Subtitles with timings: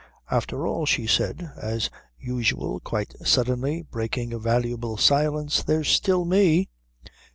[0.31, 6.69] "After all," she said, as usual quite suddenly, breaking a valuable silence, "there's still me."